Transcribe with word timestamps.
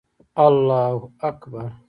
الله 0.41 1.01
اکبر 1.27 1.71